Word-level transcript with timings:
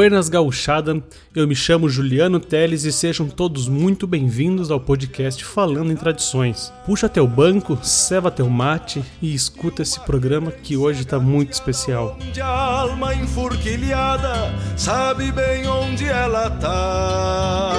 Buenas 0.00 0.30
gauchada, 0.30 1.02
eu 1.36 1.46
me 1.46 1.54
chamo 1.54 1.86
Juliano 1.86 2.40
Teles 2.40 2.84
e 2.84 2.92
sejam 2.92 3.28
todos 3.28 3.68
muito 3.68 4.06
bem-vindos 4.06 4.70
ao 4.70 4.80
podcast 4.80 5.44
Falando 5.44 5.92
em 5.92 5.94
Tradições. 5.94 6.72
Puxa 6.86 7.06
teu 7.06 7.26
banco, 7.26 7.78
ceva 7.82 8.30
teu 8.30 8.48
mate 8.48 9.04
e 9.20 9.34
escuta 9.34 9.82
esse 9.82 10.00
programa 10.00 10.50
que 10.50 10.74
hoje 10.74 11.04
tá 11.04 11.20
muito 11.20 11.52
especial. 11.52 12.16
De 12.32 12.40
alma 12.40 13.14
enfurquilhada, 13.14 14.54
sabe 14.74 15.30
bem 15.32 15.68
onde 15.68 16.06
ela 16.06 16.48
tá. 16.48 17.74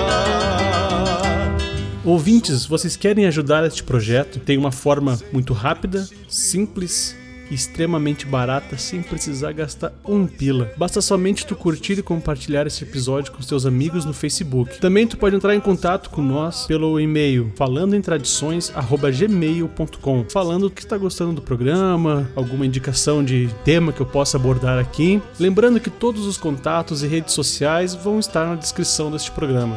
Ouvintes, 2.05 2.67
vocês 2.67 2.95
querem 2.95 3.25
ajudar 3.25 3.65
este 3.65 3.81
projeto? 3.81 4.39
Tem 4.39 4.59
uma 4.59 4.71
forma 4.71 5.19
muito 5.33 5.53
rápida, 5.53 6.07
simples 6.29 7.19
extremamente 7.51 8.25
barata 8.25 8.77
sem 8.77 9.01
precisar 9.01 9.51
gastar 9.51 9.91
um 10.07 10.25
pila. 10.25 10.71
Basta 10.77 11.01
somente 11.01 11.45
tu 11.45 11.55
curtir 11.55 11.99
e 11.99 12.03
compartilhar 12.03 12.65
esse 12.65 12.83
episódio 12.83 13.31
com 13.31 13.41
seus 13.41 13.65
amigos 13.65 14.05
no 14.05 14.13
Facebook. 14.13 14.79
Também 14.79 15.05
tu 15.05 15.17
pode 15.17 15.35
entrar 15.35 15.53
em 15.53 15.59
contato 15.59 16.09
com 16.09 16.21
nós 16.21 16.65
pelo 16.65 16.97
e-mail 16.99 17.51
falandoemtradições@gmail.com, 17.55 20.25
falando 20.29 20.69
que 20.69 20.81
está 20.81 20.97
gostando 20.97 21.33
do 21.33 21.41
programa, 21.41 22.29
alguma 22.35 22.65
indicação 22.65 23.23
de 23.23 23.49
tema 23.65 23.91
que 23.91 24.01
eu 24.01 24.05
possa 24.05 24.37
abordar 24.37 24.79
aqui. 24.79 25.21
Lembrando 25.39 25.79
que 25.79 25.89
todos 25.89 26.25
os 26.25 26.37
contatos 26.37 27.03
e 27.03 27.07
redes 27.07 27.33
sociais 27.33 27.93
vão 27.93 28.19
estar 28.19 28.47
na 28.47 28.55
descrição 28.55 29.11
deste 29.11 29.31
programa. 29.31 29.75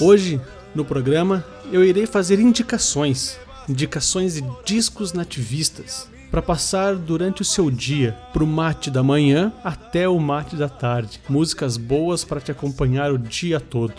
Hoje, 0.00 0.40
no 0.74 0.84
programa, 0.84 1.44
eu 1.72 1.84
irei 1.84 2.06
fazer 2.06 2.40
indicações 2.40 3.38
indicações 3.68 4.34
de 4.34 4.44
discos 4.64 5.12
nativistas 5.12 6.08
para 6.30 6.40
passar 6.40 6.94
durante 6.94 7.42
o 7.42 7.44
seu 7.44 7.70
dia, 7.70 8.16
pro 8.32 8.46
mate 8.46 8.90
da 8.90 9.02
manhã 9.02 9.52
até 9.64 10.08
o 10.08 10.18
mate 10.18 10.56
da 10.56 10.68
tarde. 10.68 11.20
Músicas 11.28 11.76
boas 11.76 12.24
para 12.24 12.40
te 12.40 12.52
acompanhar 12.52 13.12
o 13.12 13.18
dia 13.18 13.58
todo. 13.58 13.94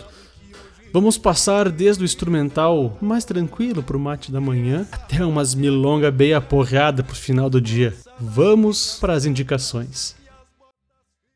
Vamos 0.92 1.16
passar 1.16 1.70
desde 1.70 2.02
o 2.02 2.04
instrumental 2.04 2.98
mais 3.00 3.24
tranquilo 3.24 3.82
pro 3.82 3.98
mate 3.98 4.30
da 4.30 4.40
manhã 4.40 4.86
até 4.92 5.24
umas 5.24 5.54
milonga 5.54 6.10
bem 6.10 6.34
aporrada 6.34 7.02
pro 7.02 7.16
final 7.16 7.48
do 7.48 7.60
dia. 7.60 7.94
Vamos 8.20 8.98
para 9.00 9.14
as 9.14 9.24
indicações. 9.24 10.14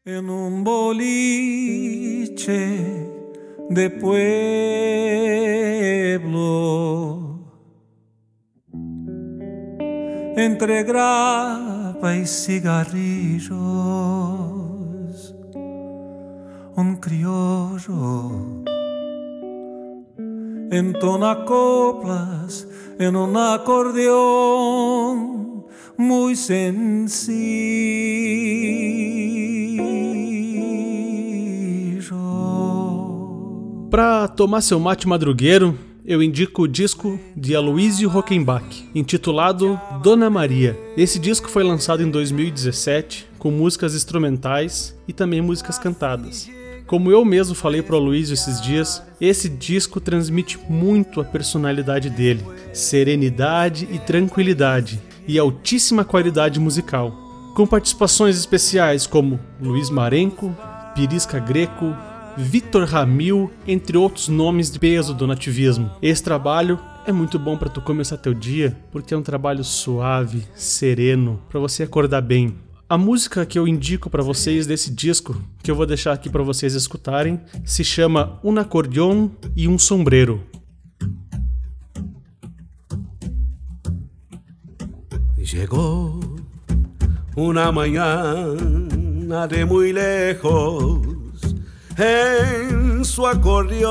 En 0.09 0.31
un 0.31 0.63
boliche 0.63 2.47
de 3.71 3.91
pueblo 3.91 4.47
entre 10.37 10.85
grapa 10.85 12.15
y 12.15 12.27
cigarrillos, 12.27 13.57
un 16.77 16.97
criollo 17.01 18.65
entona 20.71 21.45
coplas 21.45 22.69
en 22.99 23.17
un 23.17 23.37
acordeón 23.37 24.47
muy 25.97 26.37
sencillo. 26.37 27.37
Para 33.91 34.29
tomar 34.29 34.63
seu 34.63 34.79
mate 34.79 35.07
madrugueiro, 35.09 35.75
eu 36.07 36.23
indico 36.23 36.63
o 36.63 36.69
disco 36.69 37.19
de 37.37 37.57
Aloysio 37.57 38.09
Rockenbach, 38.09 38.89
intitulado 38.95 39.79
Dona 40.05 40.31
Maria. 40.31 40.79
Esse 40.97 41.19
disco 41.19 41.49
foi 41.49 41.65
lançado 41.65 42.01
em 42.01 42.09
2017, 42.09 43.27
com 43.39 43.51
músicas 43.51 43.93
instrumentais 43.93 44.97
e 45.09 45.13
também 45.13 45.41
músicas 45.41 45.79
cantadas. 45.79 46.49
Como 46.87 47.11
eu 47.11 47.25
mesmo 47.25 47.57
falei 47.57 47.83
pro 47.83 47.97
Aloysio 47.97 48.35
esses 48.35 48.61
dias, 48.61 49.03
esse 49.21 49.49
disco 49.49 50.01
transmite 50.01 50.57
muito 50.69 51.21
a 51.21 51.25
personalidade 51.25 52.09
dele, 52.09 52.45
serenidade 52.73 53.89
e 53.91 53.99
tranquilidade, 53.99 55.03
e 55.27 55.37
altíssima 55.37 56.05
qualidade 56.05 56.61
musical, 56.61 57.11
com 57.57 57.67
participações 57.67 58.39
especiais 58.39 59.09
como 59.09 59.41
Luiz 59.61 59.91
Marenco, 59.91 60.57
Pirisca 60.95 61.41
Greco, 61.41 61.97
Vitor 62.39 62.85
Ramil, 62.85 63.51
entre 63.67 63.97
outros 63.97 64.29
nomes 64.29 64.71
de 64.71 64.79
peso 64.79 65.15
do 65.15 65.27
nativismo. 65.27 65.91
Esse 66.03 66.23
trabalho 66.23 66.79
é 67.07 67.13
muito 67.13 67.39
bom 67.39 67.57
para 67.57 67.71
tu 67.71 67.81
começar 67.81 68.19
teu 68.19 68.35
dia, 68.35 68.77
porque 68.93 69.15
é 69.15 69.17
um 69.17 69.23
trabalho 69.23 69.65
suave, 69.65 70.45
sereno, 70.55 71.41
para 71.49 71.59
você 71.59 71.83
acordar 71.83 72.21
bem. 72.21 72.55
A 72.89 72.99
música 72.99 73.47
que 73.47 73.59
eu 73.59 73.67
indico 73.67 74.11
para 74.11 74.23
vocês 74.23 74.67
desse 74.67 74.93
disco, 74.93 75.41
que 75.63 75.71
eu 75.71 75.75
vou 75.75 75.87
deixar 75.87 76.13
aqui 76.13 76.29
para 76.29 76.43
vocês 76.43 76.75
escutarem, 76.75 77.41
se 77.65 77.83
chama 77.83 78.39
Um 78.45 78.59
Acordeon 78.59 79.31
e 79.57 79.67
um 79.67 79.79
Sombreiro. 79.79 80.45
Llegó 85.39 86.21
una 87.35 87.73
mañana 87.73 89.47
de 89.49 89.65
muy 89.65 89.93
lejos 89.93 91.16
en 91.99 93.05
su 93.05 93.27
acordeón 93.27 93.87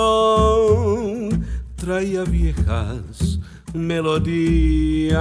traía 1.76 2.24
viejas 2.24 3.40
melodías, 3.74 5.16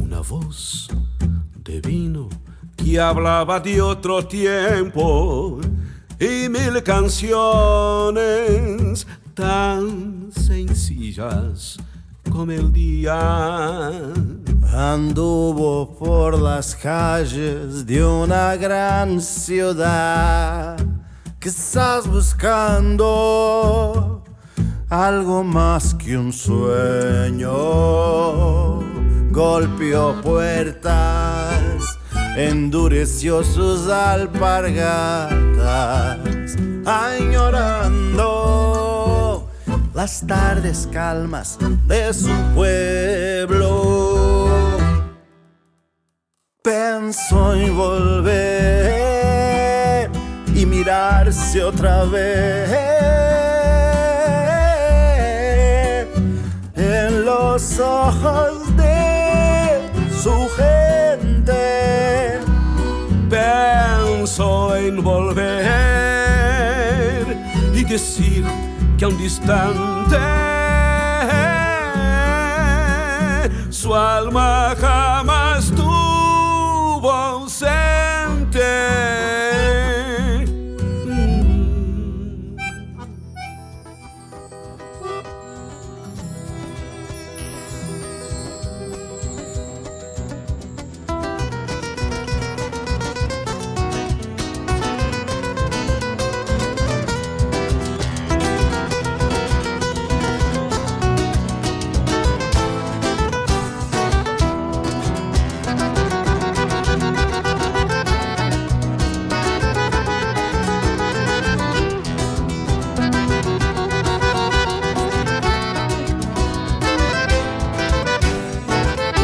una 0.00 0.20
voz 0.20 0.88
de 1.64 1.80
vino 1.80 2.28
que 2.76 3.00
hablaba 3.00 3.60
de 3.60 3.80
otro 3.82 4.26
tiempo 4.26 5.60
y 6.18 6.48
mil 6.48 6.82
canciones 6.82 7.46
tan 9.34 10.30
sencillas 10.32 11.78
como 12.30 12.52
el 12.52 12.72
día. 12.72 13.90
Anduvo 14.72 15.96
por 15.98 16.38
las 16.38 16.76
calles 16.76 17.84
de 17.84 18.04
una 18.04 18.54
gran 18.54 19.20
ciudad, 19.20 20.76
quizás 21.40 22.06
buscando 22.06 23.10
algo 24.88 25.42
más 25.42 25.92
que 25.94 26.16
un 26.16 26.32
sueño. 26.32 27.50
Golpeó 29.32 30.20
puertas, 30.22 31.98
endureció 32.36 33.42
sus 33.42 33.88
alpargatas, 33.88 35.36
añorando 36.86 37.90
las 39.94 40.24
tardes 40.24 40.88
calmas 40.92 41.58
de 41.88 42.14
su 42.14 42.30
pueblo. 42.54 43.89
Pensó 47.10 47.54
en 47.54 47.76
volver 47.76 48.38
y 50.54 50.64
mirarse 50.64 51.64
otra 51.64 52.04
vez 52.04 52.70
en 56.76 57.24
los 57.24 57.80
ojos 57.80 58.76
de 58.76 59.90
su 60.22 60.48
gente. 60.56 62.38
Pensó 63.28 64.76
en 64.76 65.02
volver 65.02 65.66
y 67.74 67.82
decir 67.82 68.44
que 68.96 69.04
a 69.04 69.08
un 69.08 69.18
distante 69.18 70.16
su 73.68 73.92
alma 73.96 74.76
jamás 74.80 75.39
world. 77.00 77.29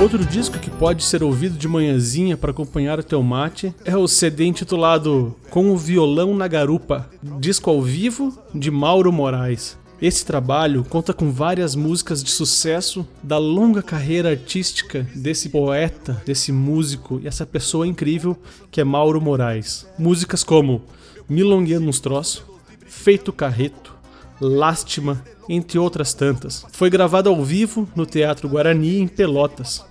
Outro 0.00 0.22
disco 0.26 0.58
que 0.58 0.70
pode 0.70 1.02
ser 1.02 1.22
ouvido 1.22 1.56
de 1.56 1.66
manhãzinha 1.66 2.36
para 2.36 2.50
acompanhar 2.50 2.98
o 2.98 3.02
teu 3.02 3.22
mate 3.22 3.74
é 3.82 3.96
o 3.96 4.06
CD 4.06 4.44
intitulado 4.44 5.34
Com 5.48 5.70
o 5.70 5.76
Violão 5.76 6.36
na 6.36 6.46
Garupa, 6.46 7.08
disco 7.40 7.70
ao 7.70 7.80
vivo 7.80 8.38
de 8.54 8.70
Mauro 8.70 9.10
Moraes. 9.10 9.78
Esse 10.00 10.26
trabalho 10.26 10.84
conta 10.84 11.14
com 11.14 11.32
várias 11.32 11.74
músicas 11.74 12.22
de 12.22 12.30
sucesso 12.30 13.08
da 13.22 13.38
longa 13.38 13.82
carreira 13.82 14.28
artística 14.28 15.08
desse 15.14 15.48
poeta, 15.48 16.22
desse 16.26 16.52
músico 16.52 17.18
e 17.22 17.26
essa 17.26 17.46
pessoa 17.46 17.86
incrível 17.86 18.36
que 18.70 18.82
é 18.82 18.84
Mauro 18.84 19.20
Moraes. 19.20 19.86
Músicas 19.98 20.44
como 20.44 20.82
Milongueando 21.26 21.88
uns 21.88 22.00
Troços, 22.00 22.44
Feito 22.86 23.32
Carreto, 23.32 23.96
Lástima, 24.38 25.24
entre 25.48 25.78
outras 25.78 26.14
tantas. 26.14 26.64
Foi 26.72 26.90
gravado 26.90 27.28
ao 27.28 27.44
vivo 27.44 27.88
no 27.94 28.06
Teatro 28.06 28.48
Guarani 28.48 29.00
em 29.00 29.08
Pelotas. 29.08 29.84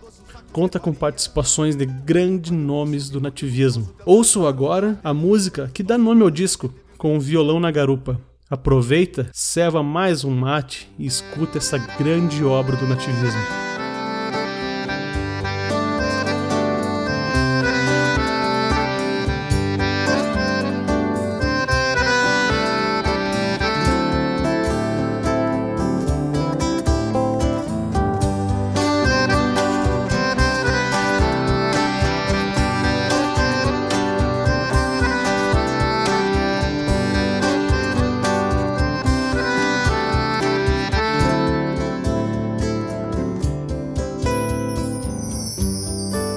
Conta 0.51 0.79
com 0.79 0.93
participações 0.93 1.75
de 1.75 1.85
grandes 1.85 2.51
nomes 2.51 3.09
do 3.09 3.19
nativismo. 3.19 3.89
Ouço 4.05 4.47
agora 4.47 4.99
a 5.03 5.13
música 5.13 5.69
que 5.73 5.83
dá 5.83 5.97
nome 5.97 6.21
ao 6.21 6.29
disco, 6.29 6.73
com 6.97 7.17
o 7.17 7.19
violão 7.19 7.59
na 7.59 7.71
garupa. 7.71 8.19
Aproveita, 8.49 9.29
serva 9.33 9.83
mais 9.83 10.23
um 10.23 10.31
mate 10.31 10.89
e 10.97 11.05
escuta 11.05 11.57
essa 11.57 11.77
grande 11.77 12.43
obra 12.43 12.75
do 12.77 12.87
nativismo. 12.87 13.64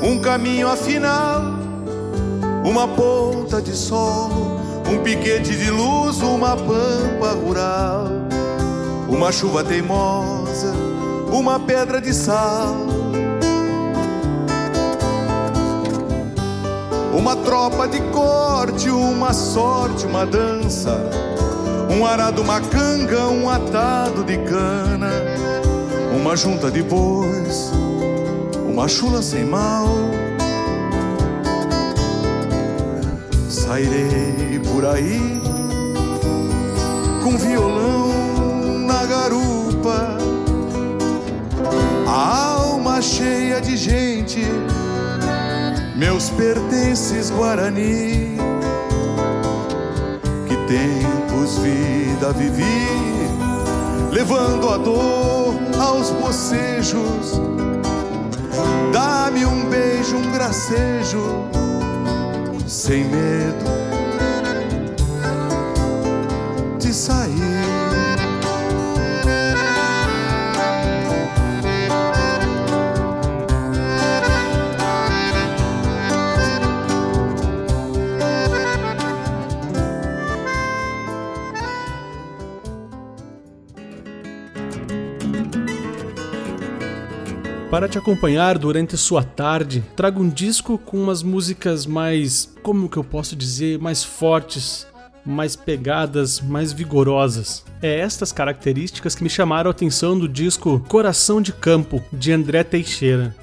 Um 0.09 0.19
caminho 0.19 0.67
afinal, 0.69 1.43
uma 2.65 2.89
ponta 2.89 3.61
de 3.61 3.77
sol, 3.77 4.31
um 4.91 5.03
piquete 5.03 5.55
de 5.55 5.71
luz, 5.71 6.23
uma 6.23 6.57
pampa 6.57 7.33
rural, 7.33 8.07
uma 9.07 9.31
chuva 9.31 9.63
teimosa, 9.63 10.73
uma 11.31 11.61
pedra 11.61 12.01
de 12.01 12.15
sal. 12.15 12.75
Uma 17.13 17.37
tropa 17.37 17.87
de 17.87 18.01
corte, 18.13 18.89
uma 18.89 19.35
sorte, 19.35 20.07
uma 20.07 20.25
dança, 20.25 20.97
um 21.91 22.07
arado, 22.07 22.41
uma 22.41 22.61
canga, 22.61 23.27
um 23.29 23.51
atado 23.51 24.25
de 24.25 24.39
cana, 24.39 25.11
uma 26.15 26.35
junta 26.37 26.71
de 26.71 26.83
bois 26.83 27.73
uma 28.79 28.87
chula 28.87 29.21
sem 29.21 29.45
mal. 29.45 29.89
Sairei 33.51 34.61
por 34.73 34.87
aí 34.87 35.21
com 37.25 37.37
violão 37.37 38.79
na 38.87 39.05
garupa, 39.05 40.17
a 42.07 42.53
alma 42.53 43.03
cheia 43.03 43.61
de 43.61 43.77
gente, 43.77 44.47
meus 45.97 46.31
pertences 46.31 47.31
Guarani. 47.31 48.39
Que 50.47 50.57
tempos 50.69 51.59
vida 51.59 52.33
vivi, 52.33 52.87
levando 54.13 54.69
a 54.69 54.77
dor 54.77 55.55
aos 55.81 56.11
bocejos 56.11 57.41
Dá-me 59.09 59.47
um 59.47 59.71
beijo, 59.71 60.19
um 60.19 60.31
gracejo, 60.33 61.49
sem 62.67 63.05
medo 63.05 63.65
de 66.79 66.93
sair. 66.93 67.48
Para 87.70 87.87
te 87.87 87.99
acompanhar 87.99 88.56
durante 88.56 88.97
sua 88.97 89.23
tarde, 89.23 89.85
trago 89.94 90.23
um 90.23 90.29
disco 90.31 90.79
com 90.79 90.97
umas 90.97 91.23
músicas 91.23 91.85
mais, 91.85 92.50
como 92.62 92.88
que 92.88 92.97
eu 92.97 93.05
posso 93.05 93.37
dizer, 93.37 93.79
mais 93.79 94.03
fortes, 94.03 94.87
mais 95.25 95.55
pegadas, 95.55 96.41
mais 96.41 96.73
vigorosas. 96.73 97.62
É 97.82 97.99
estas 97.99 98.32
características 98.32 99.15
que 99.15 99.23
me 99.23 99.29
chamaram 99.29 99.69
a 99.69 99.73
atenção 99.73 100.19
do 100.19 100.26
disco 100.26 100.82
Coração 100.88 101.43
de 101.43 101.53
Campo, 101.53 102.03
de 102.11 102.32
André 102.32 102.65
Teixeira. 102.65 103.37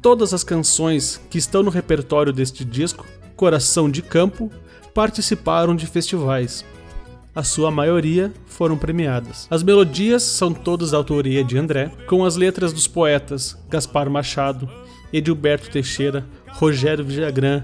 Todas 0.00 0.32
as 0.32 0.42
canções 0.42 1.20
que 1.28 1.36
estão 1.36 1.62
no 1.62 1.70
repertório 1.70 2.32
deste 2.32 2.64
disco, 2.64 3.04
Coração 3.36 3.90
de 3.90 4.00
Campo, 4.00 4.50
participaram 4.94 5.76
de 5.76 5.86
festivais, 5.86 6.64
a 7.38 7.44
sua 7.44 7.70
maioria 7.70 8.32
foram 8.46 8.76
premiadas. 8.76 9.46
As 9.48 9.62
melodias 9.62 10.24
são 10.24 10.52
todas 10.52 10.90
da 10.90 10.96
autoria 10.96 11.44
de 11.44 11.56
André, 11.56 11.92
com 12.08 12.24
as 12.24 12.34
letras 12.34 12.72
dos 12.72 12.88
poetas 12.88 13.56
Gaspar 13.70 14.10
Machado, 14.10 14.68
Edilberto 15.12 15.70
Teixeira, 15.70 16.26
Rogério 16.48 17.04
Villagrán, 17.04 17.62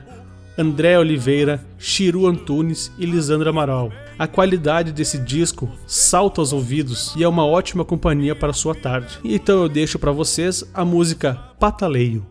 André 0.57 0.97
Oliveira, 0.97 1.61
Chiru 1.77 2.29
Antunes 2.29 2.93
e 3.01 3.05
Lisandra 3.05 3.51
Amaral. 3.51 3.91
A 4.17 4.29
qualidade 4.29 4.93
desse 4.93 5.19
disco 5.19 5.69
salta 5.89 6.41
aos 6.41 6.53
ouvidos 6.53 7.13
e 7.17 7.25
é 7.25 7.29
uma 7.29 7.45
ótima 7.45 7.85
companhia 7.85 8.37
para 8.37 8.53
sua 8.53 8.77
tarde. 8.77 9.19
Então 9.25 9.61
eu 9.61 9.69
deixo 9.69 9.99
para 9.99 10.13
vocês 10.13 10.63
a 10.73 10.85
música 10.85 11.35
Pataleio. 11.59 12.25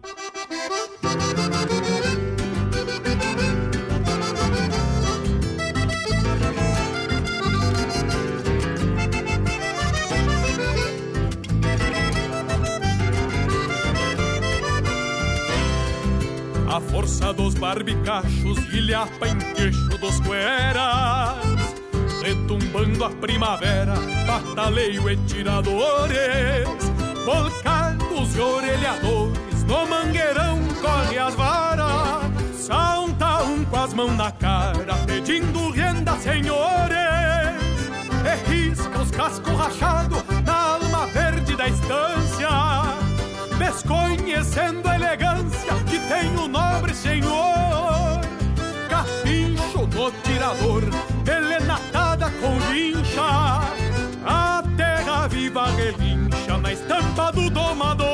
Dos 17.53 17.59
barbicachos 17.59 18.57
ilhapa 18.73 19.27
em 19.27 19.37
queixo 19.53 19.97
dos 19.97 20.19
cueras 20.21 21.73
Retumbando 22.21 23.03
a 23.03 23.09
primavera, 23.09 23.93
pataleio 24.25 25.09
e 25.09 25.17
tiradores 25.27 26.67
Volcados 27.25 28.35
e 28.35 28.39
orelhadores, 28.39 29.63
no 29.67 29.87
mangueirão 29.87 30.59
corre 30.81 31.17
as 31.17 31.35
varas 31.35 32.31
Salta 32.55 33.43
um 33.43 33.63
com 33.65 33.77
as 33.77 33.93
mãos 33.93 34.15
na 34.15 34.31
cara, 34.31 34.95
pedindo 35.05 35.69
renda, 35.71 36.13
senhores 36.17 36.93
E 38.25 38.49
risca 38.51 39.01
os 39.01 39.11
cascos 39.11 39.53
rachados 39.53 40.23
na 40.45 40.53
alma 40.53 41.07
verde 41.07 41.55
da 41.55 41.67
estância 41.67 42.32
desconhecendo 43.63 44.87
a 44.87 44.95
elegância 44.95 45.73
que 45.89 45.97
tem 45.99 46.35
o 46.35 46.47
nobre 46.47 46.93
senhor. 46.93 48.19
Capincho 48.89 49.87
no 49.87 50.11
tirador, 50.23 50.83
pelenatada 51.23 52.29
com 52.41 52.59
vincha, 52.71 53.61
a 54.25 54.63
terra 54.75 55.27
viva 55.27 55.67
relincha 55.71 56.57
na 56.61 56.73
estampa 56.73 57.31
do 57.31 57.49
domador. 57.49 58.07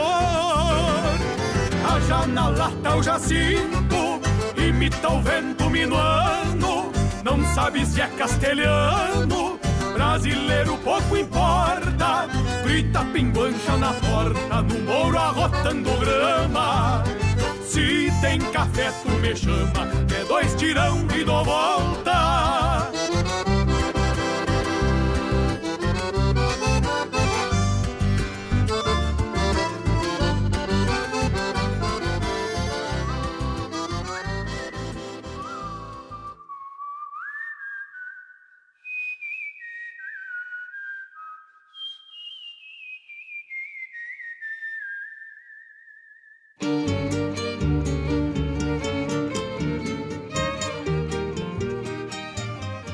A 1.84 2.28
na 2.28 2.50
lata 2.50 2.96
o 2.96 3.04
jacinto, 3.04 4.22
imita 4.56 5.10
o 5.10 5.22
vento 5.22 5.70
minuano, 5.70 6.92
não 7.24 7.44
sabe 7.56 7.86
se 7.86 8.02
é 8.02 8.08
castelhano, 8.08 9.60
brasileiro 9.94 10.78
pouco 10.78 11.18
importa 11.18 12.28
grita 12.64 13.04
pinguancha 13.14 13.78
na 13.78 13.94
porta, 13.94 14.62
no 14.62 14.80
moro 14.86 15.18
arrotando 15.18 15.92
grama. 16.00 17.04
Se 17.64 18.12
tem 18.22 18.40
café, 18.52 18.92
tu 19.04 19.12
me 19.22 19.36
chama, 19.36 19.88
é 20.20 20.26
dois 20.26 20.54
tirão 20.56 21.06
e 21.16 21.24
dou 21.24 21.44
volta. 21.44 22.29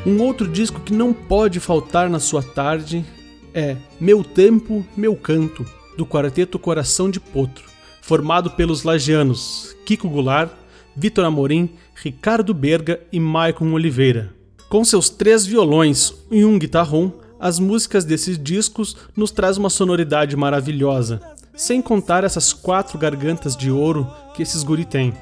Um 0.06 0.22
outro 0.22 0.48
disco 0.48 0.82
que 0.82 0.94
não 0.94 1.12
pode 1.12 1.60
faltar 1.60 2.08
na 2.12 2.20
sua 2.20 2.44
tarde 2.44 3.04
é 3.52 3.76
Meu 4.00 4.24
Tempo, 4.24 4.86
Meu 4.96 5.16
Canto, 5.16 5.66
do 5.98 6.06
quarteto 6.06 6.60
Coração 6.60 7.10
de 7.10 7.20
Potro, 7.20 7.64
formado 8.04 8.52
pelos 8.52 8.84
lagianos 8.84 9.76
Kiko 9.84 10.08
Goulart, 10.08 10.52
Vitor 10.96 11.26
Amorim, 11.26 11.72
Ricardo 11.96 12.54
Berga 12.54 13.02
e 13.12 13.20
Maicon 13.20 13.72
Oliveira. 13.72 14.32
Com 14.70 14.86
seus 14.86 15.10
três 15.10 15.44
violões 15.44 16.14
e 16.30 16.46
um 16.46 16.60
guitarrão, 16.60 17.12
as 17.40 17.58
músicas 17.58 18.06
desses 18.06 18.38
discos 18.38 18.96
nos 19.16 19.32
traz 19.32 19.58
uma 19.58 19.72
sonoridade 19.72 20.36
maravilhosa, 20.36 21.20
sem 21.56 21.82
contar 21.82 22.24
essas 22.24 22.54
quatro 22.54 23.00
gargantas 23.00 23.58
de 23.58 23.72
ouro 23.72 24.08
que 24.36 24.44
esses 24.44 24.62
guri 24.62 24.86
têm. 24.86 25.14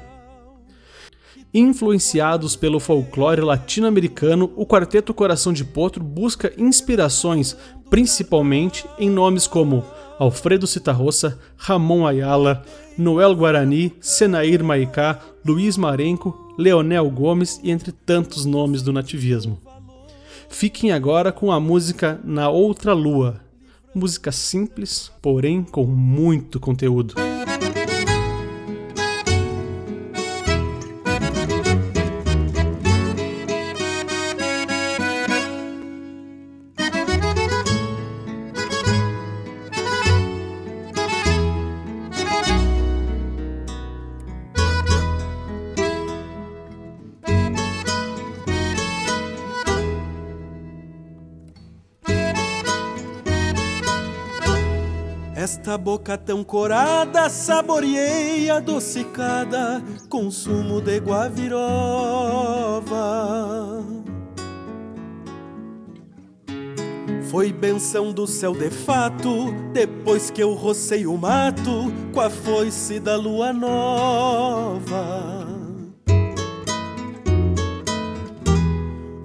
Influenciados 1.56 2.56
pelo 2.56 2.80
folclore 2.80 3.40
latino-americano, 3.40 4.52
o 4.56 4.66
Quarteto 4.66 5.14
Coração 5.14 5.52
de 5.52 5.64
Potro 5.64 6.02
busca 6.02 6.52
inspirações 6.58 7.56
principalmente 7.88 8.84
em 8.98 9.08
nomes 9.08 9.46
como 9.46 9.84
Alfredo 10.18 10.66
Citarroça, 10.66 11.38
Ramon 11.56 12.08
Ayala, 12.08 12.64
Noel 12.98 13.36
Guarani, 13.36 13.92
Senair 14.00 14.64
Maicá, 14.64 15.20
Luiz 15.46 15.76
Marenco, 15.76 16.52
Leonel 16.58 17.08
Gomes 17.08 17.60
e 17.62 17.70
entre 17.70 17.92
tantos 17.92 18.44
nomes 18.44 18.82
do 18.82 18.92
nativismo. 18.92 19.60
Fiquem 20.48 20.90
agora 20.90 21.30
com 21.30 21.52
a 21.52 21.60
música 21.60 22.20
Na 22.24 22.48
Outra 22.48 22.92
Lua. 22.92 23.40
Música 23.94 24.32
simples, 24.32 25.12
porém 25.22 25.62
com 25.62 25.84
muito 25.84 26.58
conteúdo. 26.58 27.14
Esta 55.44 55.76
boca 55.76 56.16
tão 56.16 56.42
corada, 56.42 57.28
saboreei 57.28 58.48
adocicada, 58.48 59.84
consumo 60.08 60.80
de 60.80 60.98
guavirova. 60.98 61.60
Foi 67.30 67.52
benção 67.52 68.10
do 68.10 68.26
céu 68.26 68.54
de 68.54 68.70
fato, 68.70 69.52
depois 69.74 70.30
que 70.30 70.42
eu 70.42 70.54
rocei 70.54 71.06
o 71.06 71.18
mato 71.18 71.92
com 72.14 72.22
a 72.22 72.30
foice 72.30 72.98
da 72.98 73.14
lua 73.14 73.52
nova. 73.52 75.53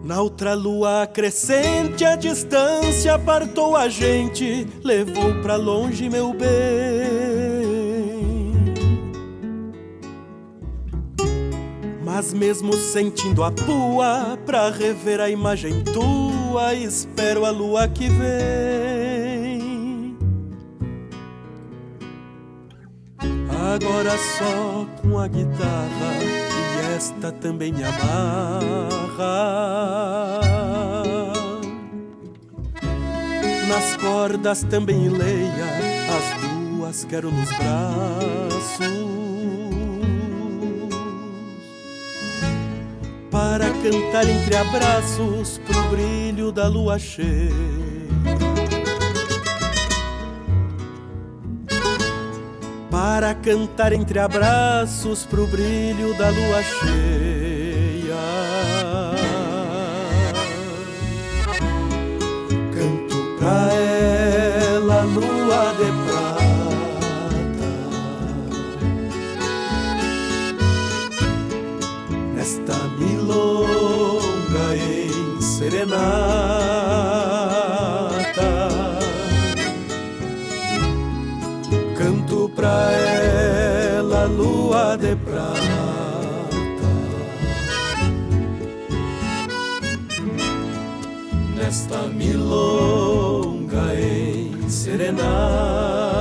Na 0.10 0.22
outra 0.24 0.56
lua 0.56 1.06
crescente, 1.06 2.04
a 2.04 2.16
distância 2.16 3.14
apartou 3.14 3.76
a 3.76 3.88
gente, 3.88 4.68
levou 4.84 5.36
pra 5.44 5.56
longe 5.56 6.10
meu 6.10 6.34
bem. 6.34 6.50
Mas 12.04 12.34
mesmo 12.34 12.74
sentindo 12.74 13.44
a 13.44 13.52
pua, 13.52 14.36
pra 14.48 14.72
rever 14.72 15.20
a 15.22 15.30
imagem 15.30 15.84
tua, 15.84 16.74
espero 16.74 17.46
a 17.46 17.52
lua 17.52 17.88
que 17.88 18.10
vem. 18.10 19.60
Agora 23.76 24.18
só 24.18 24.88
com 25.04 25.20
a 25.20 25.28
guitarra 25.28 26.19
esta 27.00 27.32
também 27.32 27.72
me 27.72 27.82
amarra. 27.82 29.22
Nas 33.70 33.96
cordas 33.96 34.64
também 34.64 35.08
leia, 35.08 35.66
as 36.18 36.42
duas 36.42 37.06
quero 37.06 37.32
nos 37.32 37.50
braços. 37.52 38.90
Para 43.32 43.70
cantar 43.82 44.28
entre 44.28 44.58
abraços 44.58 45.58
pro 45.60 45.82
brilho 45.84 46.52
da 46.52 46.68
lua 46.68 47.00
cheia. 47.00 47.89
Para 53.00 53.34
cantar 53.34 53.94
entre 53.94 54.20
abraços 54.20 55.26
pro 55.26 55.48
brilho 55.48 56.14
da 56.18 56.30
lua 56.30 56.62
cheia. 56.62 58.18
Canto 62.74 63.16
pra 63.40 63.74
ela, 63.74 65.04
lua 65.04 65.74
de 65.78 65.90
prata, 66.04 67.72
nesta 72.36 72.76
milonga 73.00 74.76
em 74.76 75.42
pra 82.60 82.92
ela, 82.92 84.26
lua 84.26 84.98
de 84.98 85.16
prata. 85.16 85.60
Nesta 91.56 92.00
milonga 92.08 93.96
em 93.96 94.70
serenata. 94.70 96.19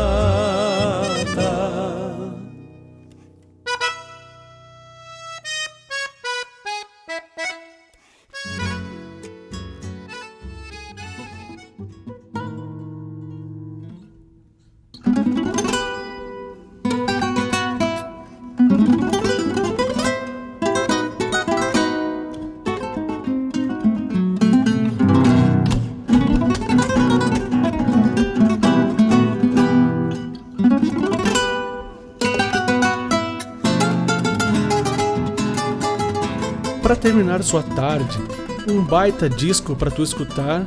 Para 36.89 36.97
terminar 36.97 37.43
sua 37.43 37.63
tarde, 37.63 38.19
um 38.67 38.83
baita 38.83 39.29
disco 39.29 39.77
para 39.77 39.91
tu 39.91 40.03
escutar 40.03 40.65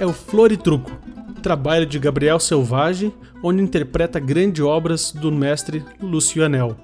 é 0.00 0.06
o 0.06 0.14
Flor 0.14 0.50
e 0.50 0.56
Truco, 0.56 0.90
trabalho 1.42 1.84
de 1.84 1.98
Gabriel 1.98 2.40
Selvagem, 2.40 3.12
onde 3.42 3.62
interpreta 3.62 4.18
grandes 4.18 4.64
obras 4.64 5.12
do 5.12 5.30
mestre 5.30 5.84
Lúcio 6.00 6.42
Anel. 6.42 6.74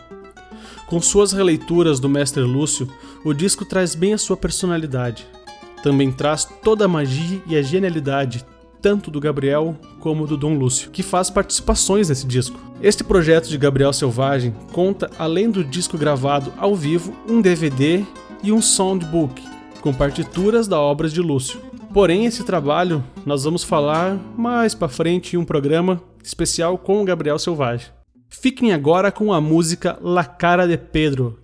Com 0.86 1.00
suas 1.00 1.32
releituras 1.32 1.98
do 1.98 2.10
mestre 2.10 2.42
Lúcio, 2.42 2.86
o 3.24 3.32
disco 3.32 3.64
traz 3.64 3.94
bem 3.94 4.12
a 4.12 4.18
sua 4.18 4.36
personalidade. 4.36 5.26
Também 5.82 6.12
traz 6.12 6.44
toda 6.44 6.84
a 6.84 6.88
magia 6.88 7.40
e 7.46 7.56
a 7.56 7.62
genialidade 7.62 8.44
tanto 8.82 9.10
do 9.10 9.18
Gabriel 9.18 9.78
como 9.98 10.26
do 10.26 10.36
Dom 10.36 10.58
Lúcio, 10.58 10.90
que 10.90 11.02
faz 11.02 11.30
participações 11.30 12.10
nesse 12.10 12.26
disco. 12.26 12.60
Este 12.82 13.02
projeto 13.02 13.48
de 13.48 13.56
Gabriel 13.56 13.94
Selvagem 13.94 14.54
conta, 14.74 15.10
além 15.18 15.50
do 15.50 15.64
disco 15.64 15.96
gravado 15.96 16.52
ao 16.58 16.76
vivo, 16.76 17.16
um 17.26 17.40
DVD 17.40 18.04
e 18.44 18.52
um 18.52 18.60
soundbook 18.60 19.42
com 19.80 19.92
partituras 19.92 20.68
da 20.68 20.78
obras 20.78 21.14
de 21.14 21.20
Lúcio. 21.20 21.58
Porém, 21.94 22.26
esse 22.26 22.44
trabalho 22.44 23.02
nós 23.24 23.44
vamos 23.44 23.64
falar 23.64 24.18
mais 24.36 24.74
para 24.74 24.86
frente 24.86 25.34
em 25.34 25.38
um 25.38 25.44
programa 25.44 26.02
especial 26.22 26.76
com 26.76 27.00
o 27.00 27.04
Gabriel 27.04 27.38
Selvagem. 27.38 27.88
Fiquem 28.28 28.72
agora 28.72 29.10
com 29.10 29.32
a 29.32 29.40
música 29.40 29.98
La 30.02 30.24
Cara 30.24 30.66
de 30.66 30.76
Pedro. 30.76 31.43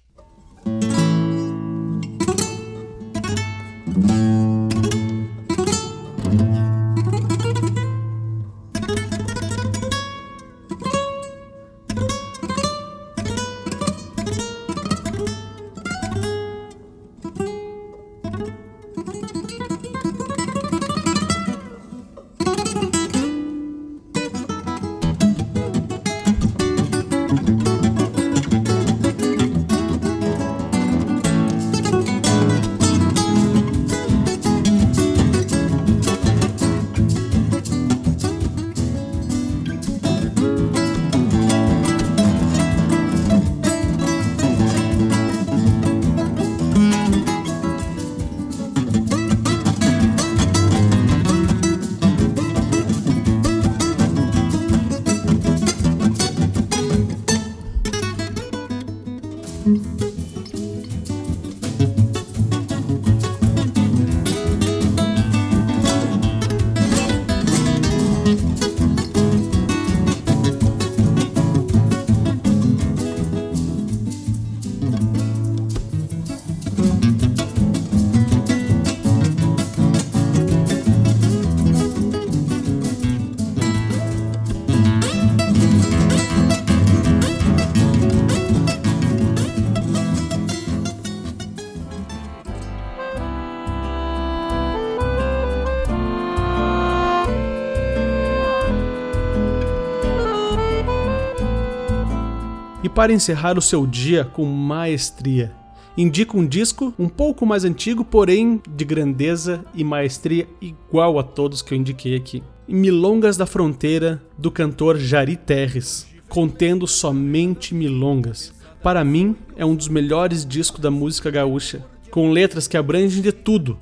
Para 103.01 103.15
encerrar 103.15 103.57
o 103.57 103.63
seu 103.63 103.87
dia 103.87 104.27
com 104.27 104.45
maestria. 104.45 105.55
Indico 105.97 106.39
um 106.39 106.47
disco 106.47 106.93
um 106.99 107.09
pouco 107.09 107.47
mais 107.47 107.65
antigo, 107.65 108.05
porém 108.05 108.61
de 108.77 108.85
grandeza 108.85 109.65
e 109.75 109.83
maestria 109.83 110.47
igual 110.61 111.19
a 111.19 111.23
todos 111.23 111.63
que 111.63 111.73
eu 111.73 111.79
indiquei 111.79 112.15
aqui. 112.15 112.43
Milongas 112.69 113.39
da 113.39 113.47
Fronteira, 113.47 114.23
do 114.37 114.51
cantor 114.51 114.99
Jari 114.99 115.39
Terres, 115.39 116.09
contendo 116.29 116.87
somente 116.87 117.75
milongas. 117.75 118.53
Para 118.83 119.03
mim, 119.03 119.35
é 119.57 119.65
um 119.65 119.75
dos 119.75 119.89
melhores 119.89 120.45
discos 120.45 120.81
da 120.81 120.91
música 120.91 121.31
gaúcha, 121.31 121.83
com 122.11 122.31
letras 122.31 122.69
que 122.69 122.77
abrangem 122.77 123.23
de 123.23 123.33
tudo, 123.33 123.79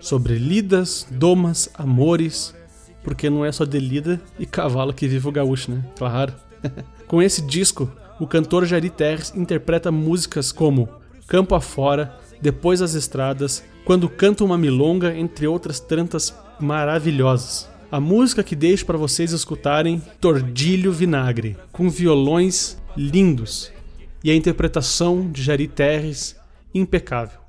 sobre 0.00 0.38
lidas, 0.38 1.06
domas, 1.10 1.68
amores, 1.74 2.54
porque 3.02 3.28
não 3.28 3.44
é 3.44 3.52
só 3.52 3.66
de 3.66 3.78
lida 3.78 4.22
e 4.38 4.46
cavalo 4.46 4.94
que 4.94 5.06
vive 5.06 5.28
o 5.28 5.32
gaúcho, 5.32 5.70
né? 5.70 5.84
Claro. 5.98 6.32
com 7.06 7.20
esse 7.20 7.42
disco, 7.42 7.92
o 8.24 8.26
cantor 8.26 8.64
Jari 8.64 8.88
Terres 8.88 9.34
interpreta 9.36 9.92
músicas 9.92 10.50
como 10.50 10.88
Campo 11.28 11.54
Afora, 11.54 12.18
Depois 12.40 12.80
das 12.80 12.94
Estradas, 12.94 13.62
Quando 13.84 14.08
Canta 14.08 14.42
uma 14.42 14.56
Milonga, 14.56 15.14
entre 15.14 15.46
outras 15.46 15.78
tantas 15.78 16.34
maravilhosas. 16.58 17.68
A 17.92 18.00
música 18.00 18.42
que 18.42 18.56
deixo 18.56 18.86
para 18.86 18.96
vocês 18.96 19.32
escutarem, 19.32 20.00
Tordilho 20.22 20.90
Vinagre, 20.90 21.54
com 21.70 21.90
violões 21.90 22.80
lindos 22.96 23.70
e 24.24 24.30
a 24.30 24.34
interpretação 24.34 25.30
de 25.30 25.42
Jari 25.42 25.68
Terres 25.68 26.34
impecável. 26.74 27.40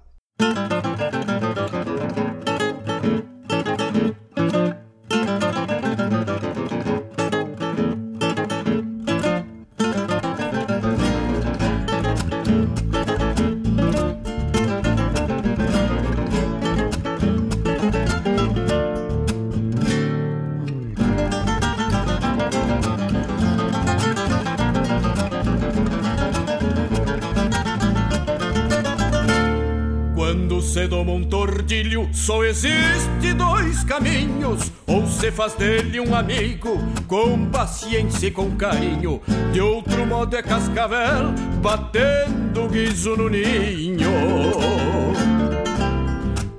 Só 32.25 32.43
existe 32.43 33.33
dois 33.35 33.83
caminhos. 33.83 34.71
Ou 34.87 35.05
se 35.05 35.31
faz 35.31 35.53
dele 35.53 35.99
um 35.99 36.15
amigo, 36.15 36.79
com 37.07 37.45
paciência 37.51 38.27
e 38.27 38.31
com 38.31 38.55
carinho. 38.55 39.21
De 39.53 39.61
outro 39.61 40.07
modo 40.07 40.35
é 40.35 40.41
cascavel, 40.41 41.31
batendo 41.61 42.67
guiso 42.67 43.15
no 43.15 43.29
ninho. 43.29 44.09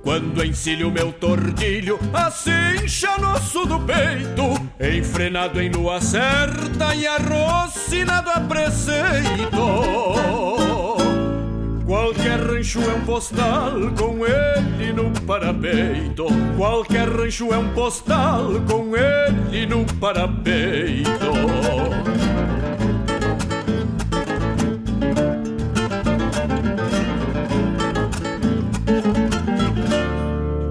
Quando 0.05 0.45
encilho 0.45 0.89
meu 0.89 1.13
tordilho, 1.13 1.99
assim 2.15 2.87
chanoço 2.87 3.67
do 3.67 3.81
peito, 3.81 4.55
enfrenado 4.81 5.61
em 5.61 5.69
lua 5.69 6.01
certa 6.01 6.95
e 6.95 7.09
arrocinado 7.09 8.31
a 8.31 8.39
preceito. 8.39 9.57
Qualquer 11.87 12.41
rancho 12.41 12.81
é 12.81 12.95
um 12.95 13.05
postal 13.05 13.75
com 13.97 14.27
ele 14.27 14.93
no 14.93 15.09
parapeito. 15.21 16.27
Qualquer 16.57 17.09
rancho 17.09 17.55
é 17.55 17.59
um 17.59 17.73
postal 17.75 18.55
com 18.69 18.97
ele 18.97 19.67
no 19.67 19.87
parapeito. 20.01 21.07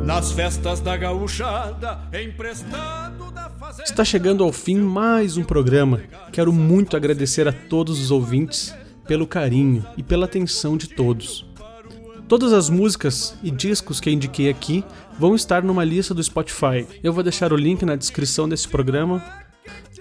Nas 0.04 0.34
festas 0.34 0.82
da 0.82 0.97
gauchada, 0.97 1.97
emprestado 2.12 3.32
da 3.32 3.49
fazenda. 3.51 3.84
Está 3.84 4.04
chegando 4.04 4.43
ao 4.43 4.51
fim 4.51 4.82
mais 4.82 5.38
um 5.38 5.45
programa. 5.45 6.01
Quero 6.34 6.51
muito 6.51 6.97
agradecer 6.97 7.47
a 7.47 7.54
todos 7.54 8.01
os 8.01 8.12
ouvintes 8.12 8.75
pelo 9.08 9.28
carinho 9.28 9.86
e 9.98 10.04
pela 10.04 10.26
atenção 10.26 10.78
de 10.78 10.89
todos. 10.89 11.46
Todas 12.28 12.54
as 12.54 12.70
músicas 12.70 13.36
e 13.44 13.52
discos 13.52 14.00
que 14.00 14.10
indiquei 14.10 14.50
aqui 14.50 14.84
vão 15.20 15.36
estar 15.36 15.62
numa 15.63 15.84
lista 15.84 16.12
do 16.13 16.24
Spotify. 16.24 16.88
Eu 17.04 17.12
vou 17.13 17.24
deixar 17.24 17.54
o 17.54 17.56
link 17.56 17.86
na 17.86 17.96
descrição 17.96 18.50
desse 18.50 18.68
programa. 18.68 19.24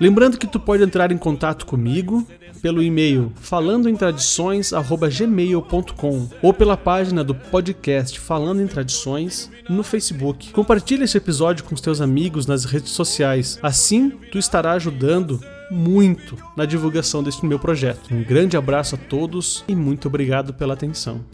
Lembrando 0.01 0.39
que 0.39 0.47
tu 0.47 0.59
pode 0.59 0.83
entrar 0.83 1.13
em 1.13 1.19
contato 1.19 1.67
comigo 1.67 2.27
pelo 2.63 2.83
e-mail 2.83 3.31
falandoemtradições@gmail.com 3.37 6.31
ou 6.41 6.55
pela 6.55 6.79
página 6.79 7.23
do 7.23 7.35
podcast 7.35 8.19
Falando 8.19 8.63
em 8.63 8.67
Tradições 8.67 9.51
no 9.69 9.83
Facebook. 9.83 10.51
Compartilhe 10.51 11.05
esse 11.05 11.19
episódio 11.19 11.65
com 11.65 11.75
os 11.75 11.83
teus 11.83 12.01
amigos 12.01 12.47
nas 12.47 12.65
redes 12.65 12.93
sociais. 12.93 13.59
Assim, 13.63 14.09
tu 14.33 14.39
estará 14.39 14.73
ajudando 14.73 15.39
muito 15.71 16.37
na 16.57 16.65
divulgação 16.65 17.23
deste 17.23 17.45
meu 17.47 17.59
projeto. 17.59 18.15
Um 18.15 18.23
grande 18.23 18.57
abraço 18.57 18.95
a 18.95 18.99
todos 18.99 19.65
e 19.67 19.75
muito 19.75 20.09
obrigado 20.09 20.53
pela 20.55 20.75
atenção. 20.75 21.25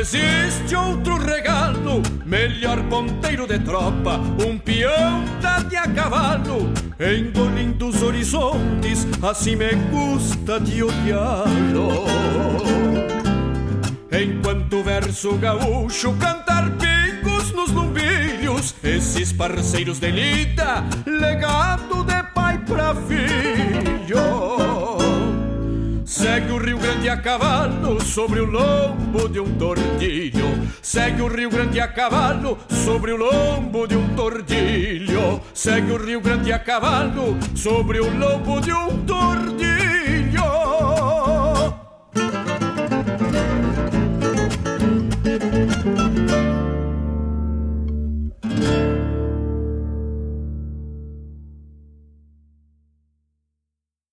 Existe 0.00 0.74
outro 0.74 1.18
regalo 1.18 2.02
Melhor 2.24 2.82
ponteiro 2.84 3.46
de 3.46 3.58
tropa, 3.58 4.18
um 4.46 4.58
peão 4.58 5.24
dá 5.40 5.60
de 5.60 5.76
a 5.76 5.86
cavalo 5.88 6.72
Engolindo 6.98 7.88
os 7.88 8.02
horizontes, 8.02 9.06
assim 9.22 9.56
me 9.56 9.74
gusta 9.90 10.58
de 10.58 10.82
olhá-lo 10.82 12.06
Enquanto 14.10 14.82
verso 14.82 15.34
gaúcho 15.36 16.14
cantar 16.14 16.70
pingos 16.78 17.52
nos 17.52 17.70
lumbilhos 17.70 18.74
Esses 18.82 19.32
parceiros 19.32 19.98
de 19.98 20.10
lida, 20.10 20.84
legado 21.06 22.04
de 22.04 22.22
pai 22.34 22.58
pra 22.58 22.94
filho 22.94 24.49
Segue 26.40 26.52
o 26.52 26.58
Rio 26.58 26.78
Grande 26.78 27.08
a 27.10 27.18
cavalo 27.18 28.00
sobre 28.00 28.40
o 28.40 28.46
lombo 28.46 29.28
de 29.28 29.40
um 29.40 29.58
tordilho. 29.58 30.66
Segue 30.80 31.20
o 31.20 31.28
Rio 31.28 31.50
Grande 31.50 31.78
a 31.78 31.86
cavalo 31.86 32.58
sobre 32.70 33.12
o 33.12 33.16
lombo 33.18 33.86
de 33.86 33.94
um 33.94 34.14
tordilho. 34.14 35.42
Segue 35.52 35.92
o 35.92 36.02
Rio 36.02 36.22
Grande 36.22 36.50
a 36.50 36.58
cavalo 36.58 37.36
sobre 37.54 38.00
o 38.00 38.08
lombo 38.18 38.58
de 38.58 38.72
um 38.72 39.04
tordilho. 39.04 39.79